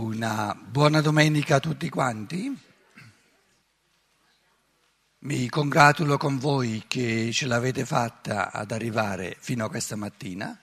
Una 0.00 0.58
buona 0.58 1.02
domenica 1.02 1.56
a 1.56 1.60
tutti 1.60 1.90
quanti. 1.90 2.58
Mi 5.18 5.48
congratulo 5.50 6.16
con 6.16 6.38
voi 6.38 6.84
che 6.88 7.28
ce 7.34 7.44
l'avete 7.44 7.84
fatta 7.84 8.50
ad 8.50 8.70
arrivare 8.70 9.36
fino 9.38 9.66
a 9.66 9.68
questa 9.68 9.96
mattina, 9.96 10.58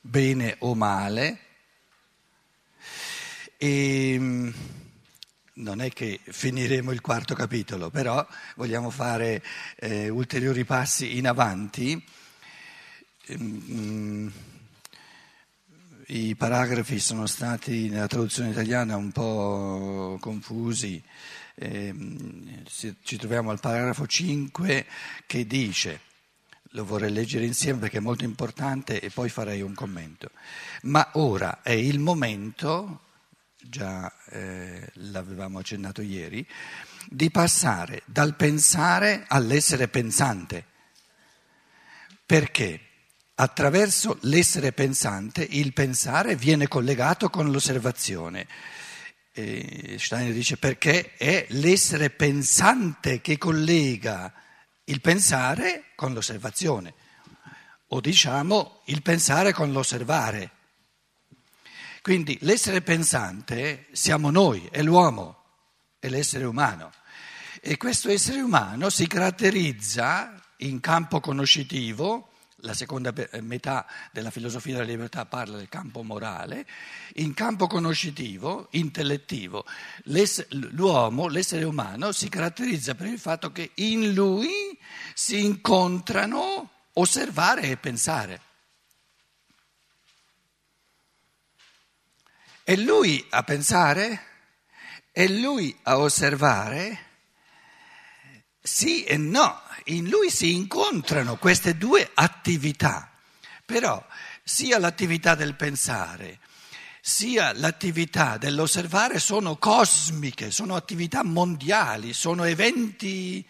bene 0.00 0.54
o 0.60 0.76
male. 0.76 1.38
E 3.56 4.16
mm, 4.16 4.50
non 5.54 5.80
è 5.80 5.90
che 5.90 6.20
finiremo 6.22 6.92
il 6.92 7.00
quarto 7.00 7.34
capitolo, 7.34 7.90
però 7.90 8.24
vogliamo 8.54 8.90
fare 8.90 9.42
eh, 9.74 10.08
ulteriori 10.08 10.64
passi 10.64 11.18
in 11.18 11.26
avanti. 11.26 12.00
Mm, 13.32 14.28
i 16.08 16.34
paragrafi 16.34 16.98
sono 16.98 17.26
stati 17.26 17.88
nella 17.88 18.06
traduzione 18.06 18.50
italiana 18.50 18.96
un 18.96 19.10
po' 19.10 20.18
confusi. 20.20 21.02
Eh, 21.54 21.94
ci 23.02 23.16
troviamo 23.16 23.50
al 23.50 23.60
paragrafo 23.60 24.06
5 24.06 24.86
che 25.26 25.46
dice, 25.46 26.00
lo 26.70 26.84
vorrei 26.84 27.12
leggere 27.12 27.46
insieme 27.46 27.78
perché 27.78 27.98
è 27.98 28.00
molto 28.00 28.24
importante 28.24 29.00
e 29.00 29.10
poi 29.10 29.28
farei 29.28 29.62
un 29.62 29.74
commento, 29.74 30.30
ma 30.82 31.08
ora 31.12 31.62
è 31.62 31.70
il 31.70 32.00
momento, 32.00 33.02
già 33.56 34.12
eh, 34.30 34.90
l'avevamo 34.94 35.60
accennato 35.60 36.02
ieri, 36.02 36.46
di 37.08 37.30
passare 37.30 38.02
dal 38.04 38.34
pensare 38.34 39.24
all'essere 39.28 39.88
pensante. 39.88 40.66
Perché? 42.26 42.80
Attraverso 43.36 44.18
l'essere 44.22 44.72
pensante 44.72 45.42
il 45.42 45.72
pensare 45.72 46.36
viene 46.36 46.68
collegato 46.68 47.30
con 47.30 47.50
l'osservazione. 47.50 48.46
E 49.32 49.96
Steiner 49.98 50.32
dice 50.32 50.56
perché 50.56 51.14
è 51.16 51.46
l'essere 51.48 52.10
pensante 52.10 53.20
che 53.20 53.36
collega 53.36 54.32
il 54.84 55.00
pensare 55.00 55.86
con 55.96 56.12
l'osservazione, 56.12 56.94
o 57.88 58.00
diciamo 58.00 58.82
il 58.84 59.02
pensare 59.02 59.52
con 59.52 59.72
l'osservare. 59.72 60.50
Quindi 62.02 62.38
l'essere 62.42 62.82
pensante 62.82 63.86
siamo 63.90 64.30
noi, 64.30 64.68
è 64.70 64.80
l'uomo, 64.82 65.42
è 65.98 66.08
l'essere 66.08 66.44
umano. 66.44 66.92
E 67.60 67.76
questo 67.78 68.10
essere 68.10 68.40
umano 68.40 68.90
si 68.90 69.08
caratterizza 69.08 70.40
in 70.58 70.78
campo 70.78 71.18
conoscitivo 71.18 72.28
la 72.64 72.74
seconda 72.74 73.12
eh, 73.14 73.40
metà 73.40 73.86
della 74.10 74.30
filosofia 74.30 74.74
della 74.74 74.86
libertà 74.86 75.24
parla 75.26 75.56
del 75.56 75.68
campo 75.68 76.02
morale, 76.02 76.66
in 77.14 77.34
campo 77.34 77.66
conoscitivo, 77.66 78.68
intellettivo, 78.72 79.64
l'uomo, 80.72 81.28
l'essere 81.28 81.64
umano, 81.64 82.12
si 82.12 82.28
caratterizza 82.28 82.94
per 82.94 83.06
il 83.06 83.18
fatto 83.18 83.52
che 83.52 83.70
in 83.74 84.12
lui 84.12 84.78
si 85.14 85.44
incontrano 85.44 86.70
osservare 86.94 87.62
e 87.62 87.76
pensare. 87.76 88.40
È 92.62 92.74
lui 92.76 93.24
a 93.30 93.42
pensare? 93.42 94.32
È 95.12 95.26
lui 95.26 95.76
a 95.82 95.98
osservare? 95.98 97.12
Sì 98.58 99.04
e 99.04 99.18
no 99.18 99.63
in 99.84 100.08
lui 100.08 100.30
si 100.30 100.54
incontrano 100.54 101.36
queste 101.36 101.76
due 101.76 102.10
attività, 102.14 103.10
però 103.64 104.04
sia 104.42 104.78
l'attività 104.78 105.34
del 105.34 105.54
pensare 105.54 106.40
sia 107.06 107.52
l'attività 107.52 108.38
dell'osservare 108.38 109.18
sono 109.18 109.56
cosmiche, 109.56 110.50
sono 110.50 110.74
attività 110.74 111.22
mondiali, 111.22 112.14
sono 112.14 112.44
eventi 112.44 113.46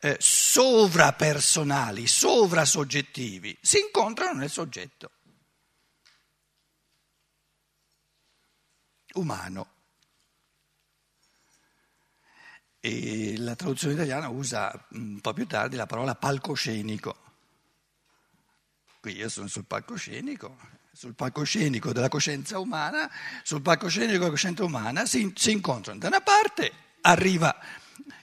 eh, 0.00 0.16
sovrapersonali, 0.18 2.04
sovrasoggettivi, 2.08 3.56
si 3.60 3.78
incontrano 3.78 4.40
nel 4.40 4.50
soggetto 4.50 5.12
umano. 9.14 9.73
E 12.86 13.36
la 13.38 13.54
traduzione 13.54 13.94
italiana 13.94 14.28
usa 14.28 14.70
un 14.90 15.18
po' 15.22 15.32
più 15.32 15.46
tardi 15.46 15.74
la 15.74 15.86
parola 15.86 16.14
palcoscenico. 16.16 17.16
Qui 19.00 19.16
io 19.16 19.30
sono 19.30 19.46
sul 19.46 19.64
palcoscenico, 19.64 20.58
sul 20.92 21.14
palcoscenico 21.14 21.94
della 21.94 22.10
coscienza 22.10 22.58
umana, 22.58 23.10
sul 23.42 23.62
palcoscenico 23.62 24.18
della 24.18 24.28
coscienza 24.28 24.64
umana 24.64 25.06
si, 25.06 25.32
si 25.34 25.52
incontrano. 25.52 25.98
Da 25.98 26.08
una 26.08 26.20
parte 26.20 26.72
arriva 27.00 27.58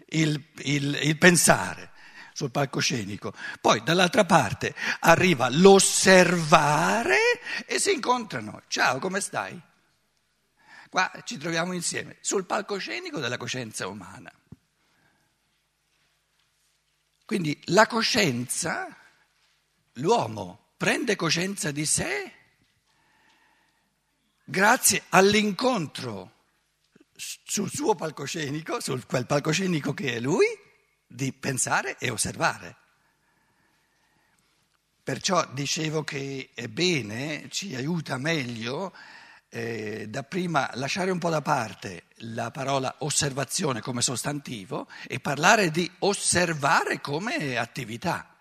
il, 0.10 0.40
il, 0.58 1.00
il 1.02 1.18
pensare 1.18 1.90
sul 2.32 2.52
palcoscenico, 2.52 3.34
poi 3.62 3.82
dall'altra 3.82 4.26
parte 4.26 4.76
arriva 5.00 5.50
l'osservare 5.50 7.18
e 7.66 7.80
si 7.80 7.94
incontrano. 7.94 8.62
Ciao, 8.68 9.00
come 9.00 9.22
stai? 9.22 9.60
Qua 10.88 11.12
ci 11.24 11.38
troviamo 11.38 11.74
insieme 11.74 12.18
sul 12.22 12.46
palcoscenico 12.46 13.18
della 13.18 13.38
coscienza 13.38 13.88
umana. 13.88 14.32
Quindi 17.32 17.58
la 17.68 17.88
coscienza, 17.88 18.94
l'uomo 19.94 20.74
prende 20.76 21.16
coscienza 21.16 21.72
di 21.72 21.86
sé 21.86 22.30
grazie 24.44 25.04
all'incontro 25.08 26.40
sul 27.16 27.72
suo 27.72 27.96
palcoscenico, 27.96 28.82
su 28.82 29.00
quel 29.08 29.28
palcoscenico 29.28 29.94
che 29.94 30.16
è 30.16 30.20
lui, 30.20 30.46
di 31.08 31.32
pensare 31.32 31.98
e 32.00 32.10
osservare. 32.10 32.76
Perciò 35.02 35.48
dicevo 35.54 36.04
che 36.04 36.50
è 36.54 36.68
bene, 36.68 37.48
ci 37.50 37.74
aiuta 37.76 38.18
meglio 38.18 38.94
eh, 39.54 40.06
dapprima 40.08 40.70
lasciare 40.76 41.12
un 41.12 41.20
po' 41.20 41.30
da 41.30 41.42
parte 41.42 42.06
la 42.24 42.52
parola 42.52 42.96
osservazione 43.00 43.82
come 43.82 44.02
sostantivo 44.02 44.88
e 45.08 45.20
parlare 45.20 45.72
di 45.72 45.90
osservare 46.00 47.02
come 47.02 47.58
attività. 47.58 48.34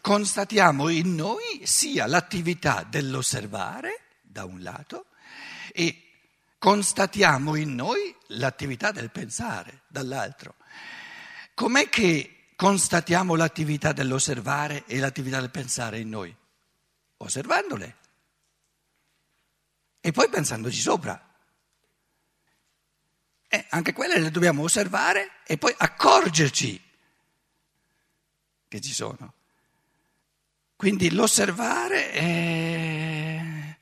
Constatiamo 0.00 0.88
in 0.88 1.14
noi 1.14 1.60
sia 1.64 2.06
l'attività 2.06 2.84
dell'osservare, 2.88 4.00
da 4.22 4.44
un 4.44 4.62
lato, 4.62 5.06
e 5.70 6.02
constatiamo 6.58 7.54
in 7.54 7.74
noi 7.74 8.16
l'attività 8.28 8.92
del 8.92 9.10
pensare, 9.10 9.82
dall'altro. 9.88 10.54
Com'è 11.54 11.88
che 11.90 12.46
constatiamo 12.56 13.34
l'attività 13.34 13.92
dell'osservare 13.92 14.84
e 14.86 14.98
l'attività 14.98 15.38
del 15.38 15.50
pensare 15.50 16.00
in 16.00 16.08
noi? 16.08 16.34
Osservandole 17.18 18.00
e 20.04 20.10
poi 20.10 20.28
pensandoci 20.28 20.80
sopra. 20.80 21.30
Eh, 23.46 23.66
anche 23.70 23.92
quelle 23.92 24.18
le 24.18 24.32
dobbiamo 24.32 24.64
osservare 24.64 25.42
e 25.46 25.56
poi 25.58 25.72
accorgerci 25.76 26.90
che 28.66 28.80
ci 28.80 28.92
sono. 28.92 29.34
Quindi 30.74 31.12
l'osservare 31.12 32.10
è... 32.10 33.78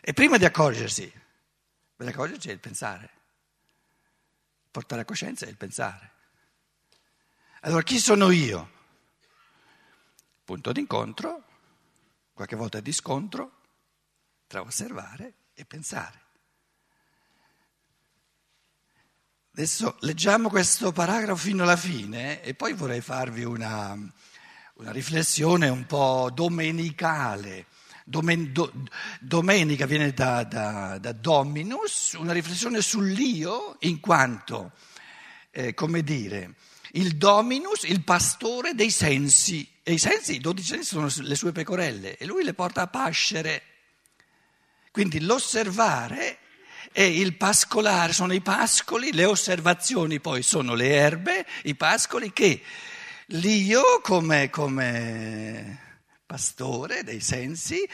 e 0.00 0.12
prima 0.14 0.36
di 0.36 0.44
accorgersi, 0.44 1.10
per 1.94 2.08
accorgersi 2.08 2.48
è 2.48 2.52
il 2.52 2.58
pensare. 2.58 3.10
Portare 4.68 5.02
a 5.02 5.04
coscienza 5.04 5.46
è 5.46 5.48
il 5.48 5.56
pensare. 5.56 6.10
Allora 7.60 7.84
chi 7.84 8.00
sono 8.00 8.32
io? 8.32 8.70
Punto 10.42 10.72
d'incontro, 10.72 11.44
qualche 12.32 12.56
volta 12.56 12.80
di 12.80 12.92
scontro 12.92 13.60
tra 14.48 14.62
osservare 14.62 15.34
e 15.54 15.64
pensare. 15.64 16.20
Adesso 19.54 19.96
leggiamo 20.00 20.48
questo 20.48 20.92
paragrafo 20.92 21.36
fino 21.36 21.64
alla 21.64 21.76
fine 21.76 22.42
e 22.42 22.54
poi 22.54 22.72
vorrei 22.72 23.02
farvi 23.02 23.44
una, 23.44 23.94
una 24.76 24.90
riflessione 24.92 25.68
un 25.68 25.84
po' 25.84 26.30
domenicale. 26.32 27.66
Domen, 28.06 28.50
do, 28.50 28.72
domenica 29.20 29.84
viene 29.84 30.12
da, 30.12 30.44
da, 30.44 30.96
da, 30.98 31.12
Dominus, 31.12 32.14
una 32.14 32.32
riflessione 32.32 32.80
sull'io 32.80 33.76
in 33.80 34.00
quanto, 34.00 34.72
eh, 35.50 35.74
come 35.74 36.02
dire, 36.02 36.54
il 36.92 37.16
Dominus, 37.16 37.82
il 37.82 38.02
pastore 38.02 38.74
dei 38.74 38.90
sensi. 38.90 39.68
E 39.82 39.92
i 39.92 39.98
sensi, 39.98 40.36
i 40.36 40.40
dodici 40.40 40.68
sensi 40.68 40.94
sono 40.94 41.12
le 41.14 41.34
sue 41.34 41.52
pecorelle 41.52 42.16
e 42.16 42.24
lui 42.24 42.42
le 42.42 42.54
porta 42.54 42.80
a 42.80 42.86
pascere 42.86 43.71
quindi 44.92 45.20
l'osservare 45.20 46.38
è 46.92 47.00
il 47.00 47.34
pascolare, 47.36 48.12
sono 48.12 48.34
i 48.34 48.42
pascoli, 48.42 49.12
le 49.12 49.24
osservazioni 49.24 50.20
poi 50.20 50.42
sono 50.42 50.74
le 50.74 50.94
erbe, 50.94 51.46
i 51.64 51.74
pascoli 51.74 52.32
che 52.32 52.62
l'io 53.28 54.00
come, 54.02 54.50
come 54.50 56.02
pastore 56.26 57.02
dei 57.02 57.20
sensi 57.20 57.88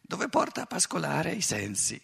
dove 0.00 0.28
porta 0.28 0.62
a 0.62 0.66
pascolare 0.66 1.30
i 1.30 1.40
sensi. 1.40 2.02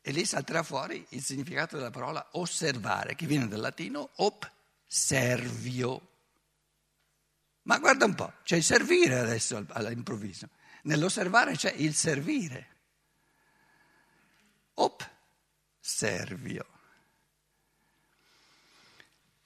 E 0.00 0.12
lì 0.12 0.24
salterà 0.24 0.62
fuori 0.62 1.04
il 1.10 1.22
significato 1.22 1.76
della 1.76 1.90
parola 1.90 2.24
osservare, 2.32 3.16
che 3.16 3.26
viene 3.26 3.48
dal 3.48 3.60
latino 3.60 4.10
observio. 4.16 6.08
Ma 7.62 7.78
guarda 7.78 8.04
un 8.04 8.14
po', 8.14 8.34
c'è 8.44 8.56
il 8.56 8.62
servire 8.62 9.18
adesso 9.18 9.64
all'improvviso. 9.70 10.48
Nell'osservare 10.84 11.56
c'è 11.56 11.72
il 11.76 11.94
servire. 11.94 12.66
Observio. 14.74 16.66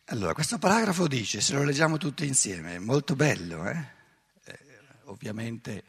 Allora, 0.07 0.33
questo 0.33 0.59
paragrafo 0.59 1.07
dice, 1.07 1.41
se 1.41 1.53
lo 1.53 1.65
leggiamo 1.65 1.99
tutti 1.99 2.27
insieme, 2.27 2.77
è 2.77 2.79
molto 2.79 3.15
bello, 3.15 3.69
eh? 3.69 3.85
Eh, 4.45 4.59
ovviamente 5.05 5.85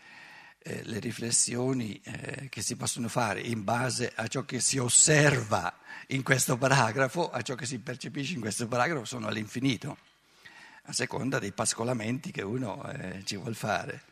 eh, 0.60 0.84
le 0.84 1.00
riflessioni 1.00 2.00
eh, 2.04 2.50
che 2.50 2.62
si 2.62 2.76
possono 2.76 3.08
fare 3.08 3.40
in 3.40 3.64
base 3.64 4.12
a 4.14 4.28
ciò 4.28 4.44
che 4.44 4.60
si 4.60 4.78
osserva 4.78 5.74
in 6.08 6.22
questo 6.22 6.58
paragrafo, 6.58 7.32
a 7.32 7.42
ciò 7.42 7.56
che 7.56 7.66
si 7.66 7.80
percepisce 7.80 8.34
in 8.34 8.42
questo 8.42 8.68
paragrafo, 8.68 9.06
sono 9.06 9.28
all'infinito, 9.28 9.98
a 10.84 10.92
seconda 10.92 11.40
dei 11.40 11.54
pascolamenti 11.54 12.32
che 12.32 12.42
uno 12.42 12.84
eh, 12.92 13.24
ci 13.24 13.38
vuol 13.38 13.56
fare. 13.56 14.09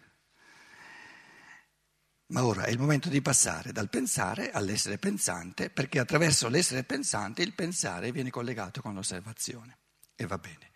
Ma 2.28 2.44
ora 2.44 2.64
è 2.64 2.70
il 2.70 2.80
momento 2.80 3.08
di 3.08 3.22
passare 3.22 3.72
dal 3.72 3.90
pensare 3.90 4.52
all'essere 4.52 4.98
pensante, 4.98 5.70
perché 5.70 6.00
attraverso 6.00 6.50
l'essere 6.50 6.84
pensante 6.84 7.42
il 7.42 7.54
pensare 7.54 8.12
viene 8.12 8.30
collegato 8.30 8.82
con 8.82 8.94
l'osservazione. 8.94 9.78
E 10.16 10.26
va 10.26 10.38
bene. 10.38 10.72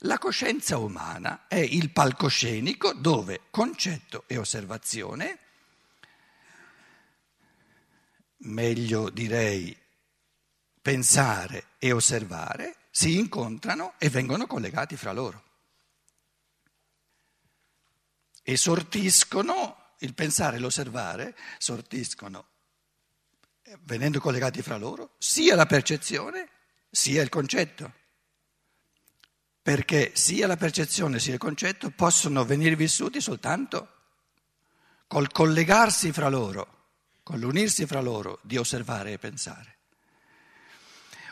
La 0.00 0.18
coscienza 0.18 0.78
umana 0.78 1.46
è 1.46 1.56
il 1.56 1.90
palcoscenico 1.90 2.92
dove 2.92 3.42
concetto 3.50 4.24
e 4.26 4.36
osservazione, 4.36 5.38
meglio 8.38 9.08
direi 9.08 9.76
pensare 10.82 11.68
e 11.78 11.92
osservare, 11.92 12.76
si 12.90 13.18
incontrano 13.18 13.94
e 13.98 14.08
vengono 14.10 14.46
collegati 14.46 14.96
fra 14.96 15.12
loro. 15.12 15.44
E 18.42 18.56
sortiscono, 18.56 19.75
il 19.98 20.14
pensare 20.14 20.56
e 20.56 20.60
l'osservare, 20.60 21.36
sortiscono, 21.58 22.48
venendo 23.80 24.20
collegati 24.20 24.62
fra 24.62 24.76
loro, 24.76 25.14
sia 25.18 25.54
la 25.54 25.66
percezione 25.66 26.48
sia 26.90 27.22
il 27.22 27.28
concetto. 27.28 27.92
Perché 29.62 30.12
sia 30.14 30.46
la 30.46 30.56
percezione 30.56 31.18
sia 31.18 31.32
il 31.32 31.38
concetto 31.38 31.90
possono 31.90 32.44
venire 32.44 32.76
vissuti 32.76 33.20
soltanto 33.20 33.94
col 35.06 35.30
collegarsi 35.30 36.12
fra 36.12 36.28
loro, 36.28 36.74
con 37.22 37.40
l'unirsi 37.40 37.86
fra 37.86 38.00
loro 38.00 38.38
di 38.42 38.56
osservare 38.56 39.12
e 39.12 39.18
pensare. 39.18 39.74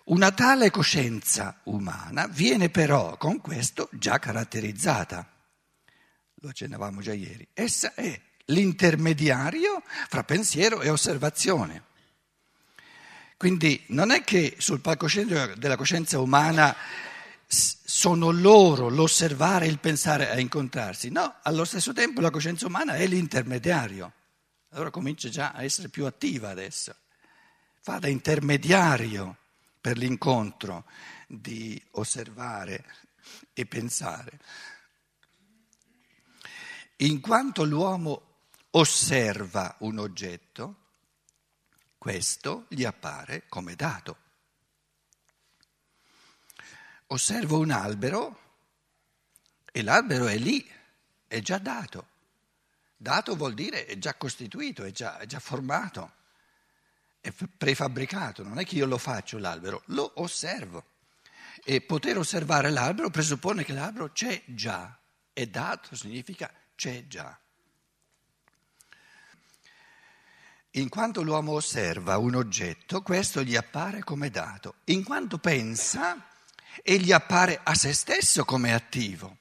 Una 0.04 0.32
tale 0.32 0.70
coscienza 0.70 1.60
umana 1.64 2.26
viene 2.26 2.68
però 2.68 3.16
con 3.16 3.40
questo 3.40 3.88
già 3.92 4.18
caratterizzata, 4.18 5.32
lo 6.34 6.48
accennavamo 6.48 7.00
già 7.00 7.14
ieri, 7.14 7.48
essa 7.54 7.94
è 7.94 8.20
l'intermediario 8.46 9.82
fra 10.08 10.24
pensiero 10.24 10.82
e 10.82 10.90
osservazione. 10.90 11.92
Quindi 13.36 13.82
non 13.88 14.10
è 14.10 14.22
che 14.22 14.56
sul 14.58 14.80
palcoscenico 14.80 15.54
della 15.56 15.76
coscienza 15.76 16.18
umana 16.18 16.74
sono 17.46 18.30
loro 18.30 18.88
l'osservare 18.88 19.66
e 19.66 19.68
il 19.68 19.78
pensare 19.78 20.30
a 20.30 20.38
incontrarsi. 20.38 21.10
No, 21.10 21.36
allo 21.42 21.64
stesso 21.64 21.92
tempo 21.92 22.20
la 22.20 22.30
coscienza 22.30 22.66
umana 22.66 22.94
è 22.94 23.06
l'intermediario. 23.06 24.12
Allora 24.70 24.90
comincia 24.90 25.28
già 25.28 25.52
a 25.52 25.62
essere 25.62 25.88
più 25.88 26.06
attiva 26.06 26.50
adesso. 26.50 26.96
Fa 27.80 27.98
da 27.98 28.08
intermediario 28.08 29.36
per 29.80 29.98
l'incontro 29.98 30.86
di 31.28 31.80
osservare 31.92 32.84
e 33.52 33.66
pensare. 33.66 34.38
In 36.98 37.20
quanto 37.20 37.64
l'uomo 37.64 38.33
osserva 38.76 39.76
un 39.80 39.98
oggetto, 39.98 40.76
questo 41.98 42.66
gli 42.68 42.84
appare 42.84 43.44
come 43.48 43.74
dato 43.74 44.22
osservo 47.14 47.58
un 47.58 47.70
albero 47.70 48.40
e 49.70 49.82
l'albero 49.82 50.26
è 50.26 50.36
lì, 50.36 50.68
è 51.26 51.40
già 51.40 51.58
dato. 51.58 52.08
Dato 52.96 53.36
vuol 53.36 53.54
dire 53.54 53.86
è 53.86 53.98
già 53.98 54.14
costituito, 54.14 54.84
è 54.84 54.90
già, 54.90 55.18
è 55.18 55.26
già 55.26 55.40
formato, 55.40 56.12
è 57.20 57.32
prefabbricato, 57.32 58.42
non 58.42 58.58
è 58.58 58.64
che 58.64 58.76
io 58.76 58.86
lo 58.86 58.98
faccio 58.98 59.38
l'albero, 59.38 59.82
lo 59.86 60.12
osservo. 60.16 60.92
E 61.64 61.80
poter 61.80 62.18
osservare 62.18 62.70
l'albero 62.70 63.10
presuppone 63.10 63.64
che 63.64 63.72
l'albero 63.72 64.10
c'è 64.10 64.42
già, 64.46 64.96
è 65.32 65.46
dato 65.46 65.96
significa 65.96 66.52
c'è 66.74 67.06
già. 67.06 67.38
In 70.76 70.88
quanto 70.88 71.22
l'uomo 71.22 71.52
osserva 71.52 72.18
un 72.18 72.34
oggetto, 72.34 73.02
questo 73.02 73.42
gli 73.42 73.54
appare 73.54 74.02
come 74.02 74.28
dato. 74.30 74.76
In 74.86 75.04
quanto 75.04 75.38
pensa, 75.38 76.28
egli 76.82 77.12
appare 77.12 77.60
a 77.62 77.74
se 77.74 77.92
stesso 77.92 78.44
come 78.44 78.74
attivo. 78.74 79.36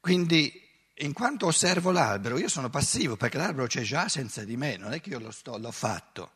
Quindi, 0.00 0.68
in 0.96 1.14
quanto 1.14 1.46
osservo 1.46 1.92
l'albero, 1.92 2.36
io 2.36 2.48
sono 2.48 2.68
passivo 2.68 3.16
perché 3.16 3.38
l'albero 3.38 3.66
c'è 3.66 3.80
già 3.80 4.06
senza 4.08 4.44
di 4.44 4.56
me, 4.58 4.76
non 4.76 4.92
è 4.92 5.00
che 5.00 5.10
io 5.10 5.18
lo 5.18 5.30
sto, 5.30 5.56
l'ho 5.56 5.72
fatto, 5.72 6.32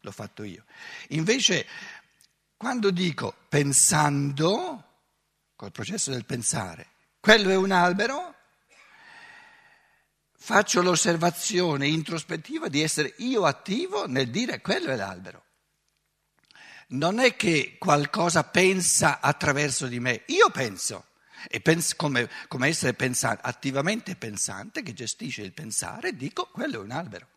l'ho 0.00 0.12
fatto 0.12 0.42
io. 0.42 0.64
Invece, 1.08 1.66
quando 2.54 2.90
dico 2.90 3.34
pensando, 3.48 4.84
col 5.56 5.72
processo 5.72 6.10
del 6.10 6.26
pensare, 6.26 6.88
quello 7.18 7.48
è 7.48 7.56
un 7.56 7.70
albero, 7.70 8.33
faccio 10.44 10.82
l'osservazione 10.82 11.86
introspettiva 11.86 12.68
di 12.68 12.82
essere 12.82 13.14
io 13.18 13.44
attivo 13.46 14.06
nel 14.06 14.28
dire 14.28 14.60
quello 14.60 14.90
è 14.90 14.96
l'albero 14.96 15.44
non 16.88 17.18
è 17.18 17.34
che 17.36 17.76
qualcosa 17.78 18.44
pensa 18.44 19.20
attraverso 19.20 19.86
di 19.86 20.00
me, 20.00 20.22
io 20.26 20.50
penso. 20.50 21.06
E 21.48 21.60
penso 21.60 21.94
come, 21.96 22.30
come 22.48 22.68
essere 22.68 22.94
pensante, 22.94 23.42
attivamente 23.44 24.16
pensante 24.16 24.82
che 24.82 24.94
gestisce 24.94 25.42
il 25.42 25.52
pensare, 25.52 26.16
dico 26.16 26.48
quello 26.50 26.76
è 26.80 26.82
un 26.82 26.90
albero. 26.90 27.28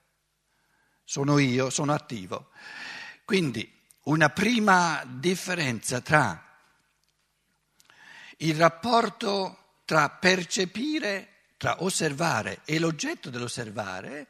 Sono 1.03 1.39
io, 1.39 1.70
sono 1.70 1.93
attivo. 1.93 2.51
Quindi 3.25 3.70
una 4.03 4.29
prima 4.29 5.03
differenza 5.05 6.00
tra 6.00 6.41
il 8.38 8.55
rapporto 8.55 9.82
tra 9.84 10.10
percepire, 10.10 11.37
tra 11.58 11.84
osservare 11.84 12.62
e 12.66 12.80
l'oggetto 12.80 13.30
dell'osservare 13.30 14.28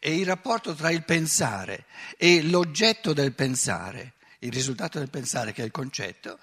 e 0.00 0.16
il 0.16 0.26
rapporto 0.26 0.74
tra 0.74 0.90
il 0.90 1.04
pensare 1.04 1.86
e 2.16 2.42
l'oggetto 2.42 3.12
del 3.12 3.32
pensare, 3.32 4.14
il 4.40 4.52
risultato 4.52 4.98
del 4.98 5.10
pensare 5.10 5.52
che 5.52 5.62
è 5.62 5.64
il 5.64 5.70
concetto, 5.70 6.38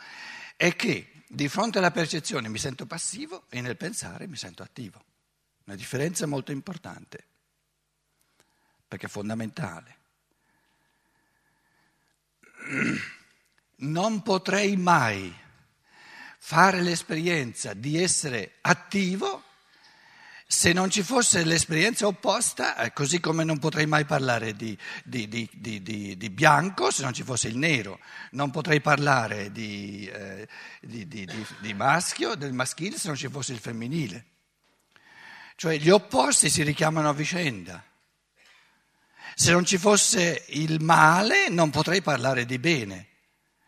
è 0.55 0.75
che 0.75 1.23
di 1.27 1.47
fronte 1.49 1.77
alla 1.77 1.91
percezione 1.91 2.47
mi 2.49 2.57
sento 2.57 2.85
passivo 2.85 3.45
e 3.49 3.61
nel 3.61 3.77
pensare 3.77 4.27
mi 4.27 4.37
sento 4.37 4.63
attivo. 4.63 5.03
Una 5.65 5.75
differenza 5.75 6.25
molto 6.25 6.51
importante, 6.51 7.25
perché 8.87 9.07
è 9.07 9.09
fondamentale. 9.09 9.97
Non 13.77 14.21
potrei 14.21 14.77
mai 14.77 15.33
fare 16.37 16.81
l'esperienza 16.81 17.73
di 17.73 18.01
essere 18.01 18.55
attivo 18.61 19.43
se 20.55 20.71
non 20.71 20.89
ci 20.89 21.03
fosse 21.03 21.43
l'esperienza 21.43 22.07
opposta, 22.07 22.77
eh, 22.77 22.93
così 22.93 23.19
come 23.19 23.43
non 23.43 23.59
potrei 23.59 23.85
mai 23.87 24.05
parlare 24.05 24.55
di, 24.55 24.75
di, 25.03 25.27
di, 25.27 26.17
di, 26.17 26.29
bianco 26.29 26.91
se 26.91 27.03
non 27.03 27.11
ci 27.11 27.23
fosse 27.23 27.49
il 27.49 27.57
nero, 27.57 27.99
non 28.31 28.51
potrei 28.51 28.79
parlare 28.79 29.51
eh, 29.53 30.47
di, 30.79 31.73
maschio, 31.75 32.35
del 32.35 32.53
maschile 32.53 32.97
se 32.97 33.07
non 33.07 33.17
ci 33.17 33.27
fosse 33.27 33.51
il 33.51 33.59
femminile. 33.59 34.27
Cioè 35.57 35.77
gli 35.77 35.89
opposti 35.89 36.49
si 36.49 36.63
richiamano 36.63 37.09
a 37.09 37.13
vicenda. 37.13 37.83
Se 39.35 39.51
non 39.51 39.65
ci 39.65 39.77
fosse 39.77 40.45
il 40.51 40.81
male 40.81 41.49
non 41.49 41.69
potrei 41.69 42.01
parlare 42.01 42.45
di 42.45 42.59
bene. 42.59 43.07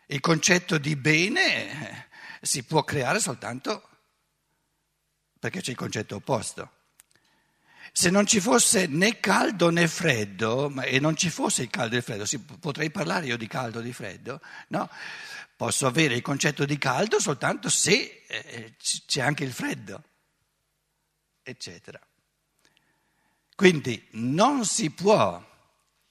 Il 0.05 0.21
concetto 0.21 0.77
di 0.77 0.95
bene 0.95 1.69
eh, 1.69 2.05
si 2.39 2.63
può 2.63 2.85
creare 2.85 3.19
soltanto 3.19 3.89
perché 5.37 5.59
c'è 5.59 5.71
il 5.71 5.77
concetto 5.77 6.15
opposto. 6.15 6.75
Se 7.99 8.11
non 8.11 8.27
ci 8.27 8.39
fosse 8.39 8.85
né 8.85 9.19
caldo 9.19 9.71
né 9.71 9.87
freddo, 9.87 10.71
e 10.83 10.99
non 10.99 11.17
ci 11.17 11.31
fosse 11.31 11.63
il 11.63 11.71
caldo 11.71 11.95
e 11.95 11.97
il 11.97 12.03
freddo, 12.03 12.27
si, 12.27 12.37
potrei 12.37 12.91
parlare 12.91 13.25
io 13.25 13.37
di 13.37 13.47
caldo 13.47 13.79
o 13.79 13.81
di 13.81 13.91
freddo? 13.91 14.39
No? 14.67 14.87
Posso 15.55 15.87
avere 15.87 16.13
il 16.13 16.21
concetto 16.21 16.63
di 16.65 16.77
caldo 16.77 17.19
soltanto 17.19 17.69
se 17.69 18.23
eh, 18.27 18.75
c'è 18.77 19.21
anche 19.21 19.43
il 19.43 19.51
freddo, 19.51 20.03
eccetera. 21.41 21.99
Quindi 23.55 24.07
non 24.11 24.63
si 24.63 24.91
può 24.91 25.43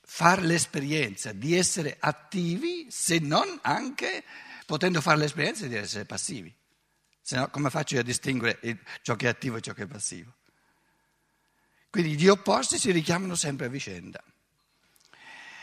fare 0.00 0.42
l'esperienza 0.42 1.30
di 1.30 1.56
essere 1.56 1.98
attivi 2.00 2.88
se 2.90 3.20
non 3.20 3.60
anche 3.62 4.24
potendo 4.66 5.00
fare 5.00 5.18
l'esperienza 5.18 5.68
di 5.68 5.76
essere 5.76 6.04
passivi. 6.04 6.52
Se 7.20 7.36
no, 7.36 7.48
come 7.48 7.70
faccio 7.70 7.96
a 7.96 8.02
distinguere 8.02 8.58
ciò 9.02 9.14
che 9.14 9.26
è 9.26 9.28
attivo 9.28 9.58
e 9.58 9.60
ciò 9.60 9.72
che 9.72 9.84
è 9.84 9.86
passivo? 9.86 10.34
Quindi 11.96 12.18
gli 12.18 12.28
opposti 12.28 12.76
si 12.76 12.90
richiamano 12.90 13.34
sempre 13.34 13.64
a 13.64 13.68
vicenda. 13.70 14.22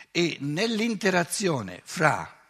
E 0.10 0.38
nell'interazione 0.40 1.80
fra 1.84 2.42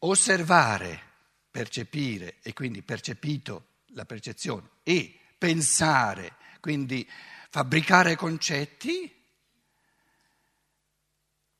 osservare, 0.00 1.02
percepire 1.50 2.36
e 2.42 2.52
quindi 2.52 2.82
percepito 2.82 3.76
la 3.92 4.04
percezione 4.04 4.68
e 4.82 5.18
pensare, 5.38 6.36
quindi 6.60 7.08
fabbricare 7.48 8.14
concetti, 8.14 9.10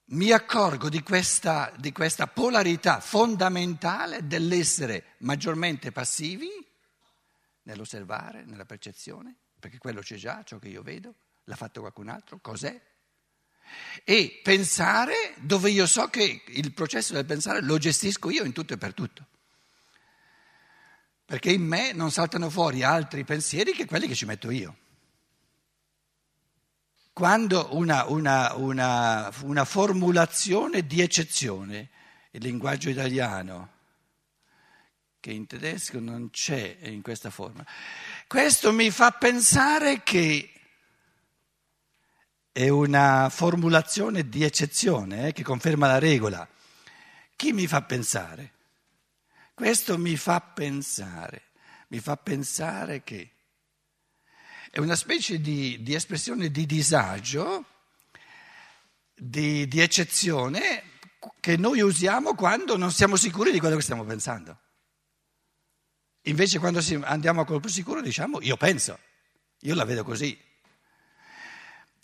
mi 0.05 0.31
accorgo 0.33 0.91
di 0.91 1.01
questa, 1.01 1.73
di 1.79 1.93
questa, 1.93 2.27
polarità 2.27 3.01
fondamentale 3.01 4.27
dell'essere 4.27 5.15
maggiormente 5.21 5.93
passivi 5.93 6.51
nell'osservare, 7.63 8.45
nella 8.45 8.67
percezione, 8.67 9.37
perché 9.59 9.79
quello 9.79 10.01
c'è 10.01 10.17
già, 10.17 10.43
ciò 10.45 10.59
che 10.59 10.69
io 10.69 10.83
vedo, 10.83 11.15
l'ha 11.45 11.57
fatto 11.57 11.81
qualcun 11.81 12.09
altro, 12.09 12.39
cos'è? 12.41 12.81
E 14.05 14.41
pensare 14.43 15.35
dove 15.37 15.71
io 15.71 15.87
so 15.87 16.09
che 16.09 16.43
il 16.47 16.73
processo 16.73 17.13
del 17.13 17.27
pensare 17.27 17.61
lo 17.63 17.77
gestisco 17.79 18.31
io 18.31 18.45
in 18.45 18.53
tutto 18.53 18.75
e 18.75 18.79
per 18.79 18.95
tutto. 18.95 19.27
Perché 21.25 21.51
in 21.51 21.63
me 21.63 21.93
non 21.93 22.11
saltano 22.11 22.49
fuori 22.49 22.83
altri 22.83 23.25
pensieri 23.25 23.73
che 23.73 23.85
quelli 23.85 24.07
che 24.07 24.15
ci 24.15 24.25
metto 24.25 24.51
io. 24.51 24.77
Quando 27.13 27.75
una, 27.75 28.07
una, 28.07 28.55
una, 28.55 29.31
una 29.43 29.65
formulazione 29.65 30.87
di 30.87 31.03
eccezione, 31.03 31.91
il 32.31 32.43
linguaggio 32.43 32.89
italiano, 32.89 33.77
che 35.21 35.33
in 35.33 35.47
tedesco 35.47 35.99
non 35.99 36.31
c'è 36.31 36.79
in 36.83 37.03
questa 37.03 37.29
forma, 37.29 37.67
questo 38.29 38.75
mi 38.75 38.91
fa 38.91 39.11
pensare 39.13 40.03
che 40.03 40.53
è 42.53 42.69
una 42.69 43.31
formulazione 43.31 44.29
di 44.29 44.45
eccezione 44.45 45.29
eh, 45.29 45.33
che 45.33 45.43
conferma 45.43 45.87
la 45.87 45.99
regola. 45.99 46.47
Chi 47.35 47.53
mi 47.55 47.67
fa 47.67 47.81
pensare? 47.83 48.53
Questo 49.55 49.97
mi 49.97 50.17
fa 50.19 50.43
pensare, 50.43 51.45
mi 51.89 52.01
fa 52.01 52.19
pensare 52.19 53.03
che 53.03 53.31
è 54.71 54.79
una 54.79 54.95
specie 54.95 55.41
di, 55.41 55.83
di 55.83 55.95
espressione 55.95 56.51
di 56.51 56.67
disagio, 56.67 57.65
di, 59.15 59.67
di 59.67 59.81
eccezione 59.81 60.83
che 61.41 61.57
noi 61.57 61.81
usiamo 61.81 62.35
quando 62.35 62.77
non 62.77 62.93
siamo 62.93 63.17
sicuri 63.17 63.53
di 63.53 63.59
quello 63.59 63.77
che 63.77 63.83
stiamo 63.83 64.05
pensando. 64.05 64.59
Invece 66.29 66.59
quando 66.59 66.81
andiamo 67.03 67.41
a 67.41 67.45
colpo 67.45 67.69
sicuro 67.69 68.03
diciamo 68.03 68.41
io 68.43 68.57
penso, 68.57 68.99
io 69.61 69.75
la 69.75 69.85
vedo 69.85 70.05
così. 70.05 70.39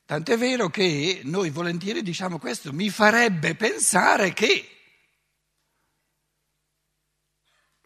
Tant'è 0.06 0.36
vero 0.36 0.68
che 0.68 1.20
noi 1.24 1.50
volentieri 1.50 2.02
diciamo 2.02 2.38
questo, 2.38 2.72
mi 2.72 2.90
farebbe 2.90 3.54
pensare 3.54 4.32
che... 4.32 4.68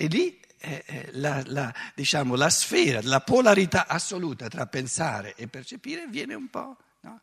E 0.00 0.07
lì 0.07 0.40
eh, 0.59 1.09
la, 1.12 1.42
la, 1.47 1.75
diciamo, 1.95 2.37
la 2.37 2.50
sfera, 2.50 3.00
la 3.02 3.21
polarità 3.21 3.87
assoluta 3.88 4.49
tra 4.49 4.66
pensare 4.66 5.35
e 5.35 5.49
percepire 5.49 6.07
viene 6.07 6.35
un 6.35 6.49
po'. 6.49 6.76
No? 7.00 7.21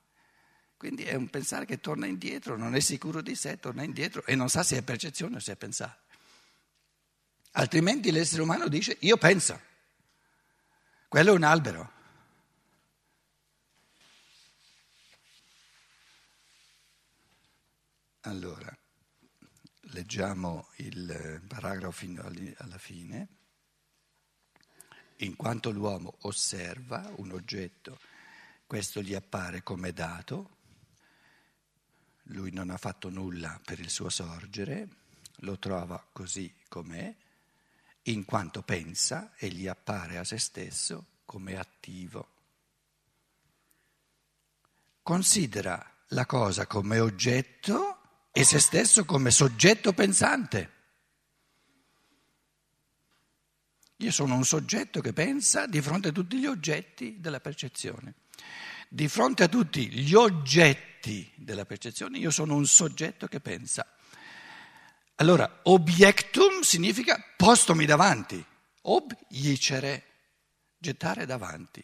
Quindi 0.76 1.04
è 1.04 1.16
un 1.16 1.30
pensare 1.30 1.66
che 1.66 1.80
torna 1.80 2.06
indietro, 2.06 2.58
non 2.58 2.76
è 2.76 2.82
sicuro 2.82 3.22
di 3.22 3.36
sé, 3.36 3.60
torna 3.60 3.84
indietro 3.84 4.26
e 4.26 4.36
non 4.36 4.50
sa 4.50 4.64
se 4.64 4.78
è 4.78 4.82
percezione 4.82 5.38
o 5.38 5.40
se 5.40 5.54
è 5.54 5.56
pensare. 5.56 6.04
Altrimenti 7.58 8.12
l'essere 8.12 8.42
umano 8.42 8.68
dice 8.68 8.98
io 9.02 9.16
penso, 9.16 9.60
quello 11.08 11.32
è 11.32 11.36
un 11.36 11.44
albero. 11.44 11.92
Allora 18.22 18.78
leggiamo 19.92 20.68
il 20.78 21.42
paragrafo 21.48 21.92
fino 21.92 22.24
alla 22.24 22.78
fine, 22.78 23.28
in 25.18 25.38
quanto 25.38 25.72
l'uomo 25.72 26.18
osserva 26.22 27.10
un 27.18 27.32
oggetto, 27.32 28.00
questo 28.68 29.02
gli 29.02 29.14
appare 29.14 29.64
come 29.64 29.94
dato, 29.94 30.58
lui 32.24 32.52
non 32.52 32.70
ha 32.70 32.78
fatto 32.78 33.10
nulla 33.10 33.62
per 33.64 33.80
il 33.80 33.90
suo 33.90 34.10
sorgere, 34.10 34.90
lo 35.40 35.58
trova 35.58 36.06
così 36.12 36.54
com'è, 36.68 37.16
in 38.08 38.26
quanto 38.26 38.62
pensa 38.62 39.34
e 39.38 39.48
gli 39.48 39.68
appare 39.68 40.18
a 40.18 40.24
se 40.24 40.38
stesso 40.38 41.06
come 41.26 41.58
attivo. 41.58 42.30
Considera 45.02 45.94
la 46.10 46.26
cosa 46.26 46.68
come 46.68 47.00
oggetto 47.00 48.28
e 48.32 48.44
se 48.44 48.60
stesso 48.60 49.06
come 49.06 49.32
soggetto 49.32 49.94
pensante. 49.94 50.74
Io 53.98 54.12
sono 54.12 54.36
un 54.36 54.44
soggetto 54.44 55.00
che 55.00 55.14
pensa 55.14 55.68
di 55.68 55.82
fronte 55.82 56.10
a 56.10 56.12
tutti 56.12 56.38
gli 56.38 56.46
oggetti 56.46 57.20
della 57.20 57.40
percezione. 57.40 58.16
Di 58.90 59.08
fronte 59.08 59.44
a 59.44 59.48
tutti 59.48 59.90
gli 59.90 60.14
oggetti 60.14 61.32
della 61.36 61.66
percezione 61.66 62.18
io 62.18 62.30
sono 62.30 62.56
un 62.56 62.66
soggetto 62.66 63.28
che 63.28 63.40
pensa. 63.40 63.88
Allora, 65.16 65.62
obiectum 65.64 66.60
significa 66.62 67.24
postomi 67.38 67.86
davanti, 67.86 68.44
obicere, 68.82 70.04
gettare 70.78 71.26
davanti. 71.26 71.84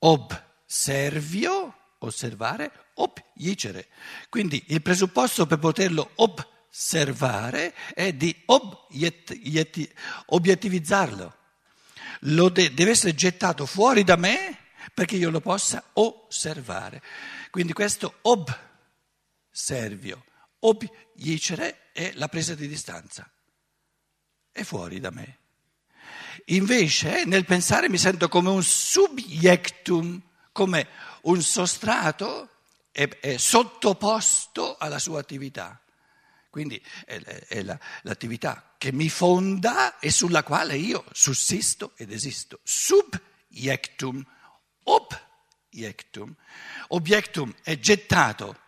Observio, 0.00 1.74
osservare, 1.98 2.88
obicere. 2.94 3.88
Quindi 4.28 4.62
il 4.68 4.82
presupposto 4.82 5.46
per 5.46 5.58
poterlo 5.58 6.10
osservare 6.16 7.74
è 7.94 8.12
di 8.12 8.34
obiet, 8.46 9.92
obiettivizzarlo. 10.26 11.36
Lo 12.24 12.50
de, 12.50 12.74
deve 12.74 12.90
essere 12.90 13.14
gettato 13.14 13.64
fuori 13.64 14.04
da 14.04 14.16
me 14.16 14.58
perché 14.92 15.16
io 15.16 15.30
lo 15.30 15.40
possa 15.40 15.82
osservare. 15.94 17.02
Quindi 17.50 17.72
questo 17.72 18.18
observio, 19.50 20.24
obicere 20.60 21.90
è 21.92 22.12
la 22.14 22.28
presa 22.28 22.54
di 22.54 22.68
distanza. 22.68 23.30
È 24.52 24.62
fuori 24.62 25.00
da 25.00 25.10
me. 25.10 25.38
Invece 26.46 27.24
nel 27.24 27.44
pensare 27.44 27.88
mi 27.88 27.98
sento 27.98 28.28
come 28.28 28.50
un 28.50 28.62
subjectum, 28.62 30.20
come 30.52 30.88
un 31.22 31.42
sostrato 31.42 32.48
è, 32.90 33.08
è 33.20 33.36
sottoposto 33.36 34.76
alla 34.76 34.98
sua 34.98 35.20
attività. 35.20 35.80
Quindi 36.50 36.82
è, 37.04 37.20
è 37.20 37.62
la, 37.62 37.78
l'attività 38.02 38.74
che 38.76 38.92
mi 38.92 39.08
fonda 39.08 39.98
e 39.98 40.10
sulla 40.10 40.42
quale 40.42 40.76
io 40.76 41.04
sussisto 41.12 41.92
ed 41.96 42.10
esisto. 42.10 42.60
Subjectum, 42.64 44.24
objectum. 44.84 46.34
Objectum 46.88 47.54
è 47.62 47.78
gettato, 47.78 48.58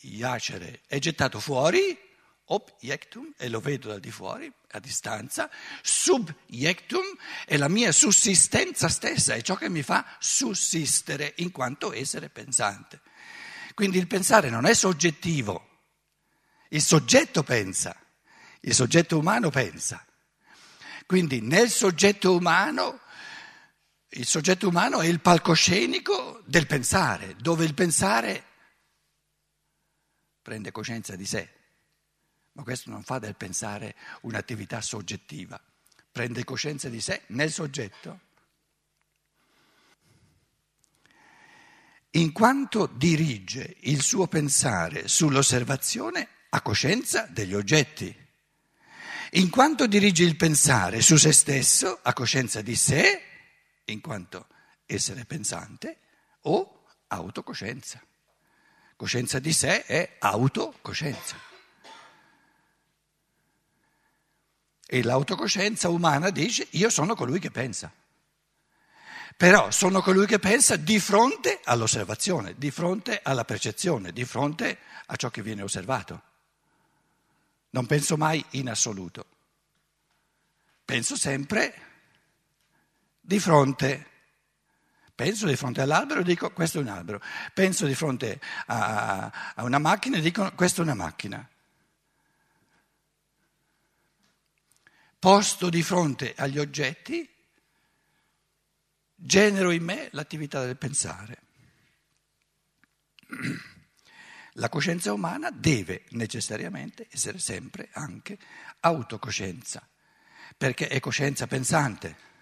iacere 0.00 0.82
è 0.86 0.98
gettato 0.98 1.40
fuori, 1.40 1.98
objectum, 2.46 3.32
e 3.36 3.48
lo 3.48 3.60
vedo 3.60 3.88
da 3.88 3.98
di 3.98 4.10
fuori, 4.10 4.52
a 4.72 4.78
distanza, 4.78 5.50
subjectum 5.82 7.04
è 7.46 7.56
la 7.56 7.68
mia 7.68 7.90
sussistenza 7.92 8.88
stessa, 8.88 9.34
è 9.34 9.42
ciò 9.42 9.54
che 9.54 9.70
mi 9.70 9.82
fa 9.82 10.04
sussistere 10.18 11.34
in 11.36 11.50
quanto 11.50 11.92
essere 11.92 12.28
pensante. 12.28 13.00
Quindi 13.74 13.98
il 13.98 14.06
pensare 14.06 14.50
non 14.50 14.66
è 14.66 14.74
soggettivo, 14.74 15.68
il 16.68 16.82
soggetto 16.82 17.42
pensa, 17.42 17.96
il 18.60 18.74
soggetto 18.74 19.18
umano 19.18 19.50
pensa. 19.50 20.04
Quindi 21.06 21.40
nel 21.40 21.70
soggetto 21.70 22.34
umano, 22.34 23.00
il 24.10 24.26
soggetto 24.26 24.68
umano 24.68 25.00
è 25.00 25.06
il 25.06 25.20
palcoscenico 25.20 26.42
del 26.44 26.66
pensare, 26.66 27.36
dove 27.36 27.64
il 27.64 27.74
pensare 27.74 28.52
prende 30.44 30.70
coscienza 30.70 31.16
di 31.16 31.24
sé. 31.24 31.48
Ma 32.52 32.62
questo 32.62 32.90
non 32.90 33.02
fa 33.02 33.18
del 33.18 33.34
pensare 33.34 33.96
un'attività 34.20 34.82
soggettiva, 34.82 35.58
prende 36.12 36.44
coscienza 36.44 36.90
di 36.90 37.00
sé 37.00 37.22
nel 37.28 37.50
soggetto. 37.50 38.20
In 42.10 42.30
quanto 42.30 42.86
dirige 42.86 43.76
il 43.80 44.02
suo 44.02 44.28
pensare 44.28 45.08
sull'osservazione, 45.08 46.28
ha 46.50 46.60
coscienza 46.60 47.22
degli 47.22 47.54
oggetti. 47.54 48.14
In 49.32 49.50
quanto 49.50 49.86
dirige 49.86 50.22
il 50.22 50.36
pensare 50.36 51.00
su 51.00 51.16
se 51.16 51.32
stesso, 51.32 51.98
ha 52.02 52.12
coscienza 52.12 52.60
di 52.60 52.76
sé, 52.76 53.20
in 53.86 54.00
quanto 54.00 54.46
essere 54.84 55.24
pensante, 55.24 55.98
o 56.42 56.84
autocoscienza. 57.08 58.00
Coscienza 58.96 59.38
di 59.38 59.52
sé 59.52 59.84
è 59.84 60.16
autocoscienza. 60.18 61.36
E 64.86 65.02
l'autocoscienza 65.02 65.88
umana 65.88 66.30
dice 66.30 66.68
io 66.70 66.90
sono 66.90 67.14
colui 67.14 67.40
che 67.40 67.50
pensa. 67.50 67.92
Però 69.36 69.70
sono 69.72 70.00
colui 70.00 70.26
che 70.26 70.38
pensa 70.38 70.76
di 70.76 71.00
fronte 71.00 71.60
all'osservazione, 71.64 72.54
di 72.56 72.70
fronte 72.70 73.20
alla 73.22 73.44
percezione, 73.44 74.12
di 74.12 74.24
fronte 74.24 74.78
a 75.06 75.16
ciò 75.16 75.30
che 75.30 75.42
viene 75.42 75.62
osservato. 75.62 76.22
Non 77.70 77.86
penso 77.86 78.16
mai 78.16 78.44
in 78.50 78.68
assoluto. 78.68 79.26
Penso 80.84 81.16
sempre 81.16 81.74
di 83.20 83.40
fronte. 83.40 84.12
Penso 85.14 85.46
di 85.46 85.54
fronte 85.54 85.80
all'albero 85.80 86.20
e 86.20 86.24
dico 86.24 86.50
questo 86.52 86.78
è 86.78 86.80
un 86.80 86.88
albero. 86.88 87.20
Penso 87.52 87.86
di 87.86 87.94
fronte 87.94 88.40
a, 88.66 89.52
a 89.54 89.62
una 89.62 89.78
macchina 89.78 90.16
e 90.16 90.20
dico 90.20 90.50
questa 90.54 90.80
è 90.80 90.84
una 90.84 90.94
macchina. 90.94 91.48
Posto 95.18 95.70
di 95.70 95.82
fronte 95.82 96.34
agli 96.36 96.58
oggetti, 96.58 97.26
genero 99.14 99.70
in 99.70 99.84
me 99.84 100.08
l'attività 100.12 100.64
del 100.64 100.76
pensare. 100.76 101.42
La 104.54 104.68
coscienza 104.68 105.12
umana 105.12 105.50
deve 105.50 106.04
necessariamente 106.10 107.06
essere 107.10 107.38
sempre 107.38 107.88
anche 107.92 108.38
autocoscienza, 108.80 109.88
perché 110.56 110.88
è 110.88 111.00
coscienza 111.00 111.46
pensante. 111.46 112.32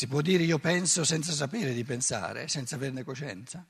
Si 0.00 0.06
può 0.06 0.22
dire 0.22 0.44
io 0.44 0.58
penso 0.58 1.04
senza 1.04 1.30
sapere 1.30 1.74
di 1.74 1.84
pensare, 1.84 2.48
senza 2.48 2.76
averne 2.76 3.04
coscienza? 3.04 3.62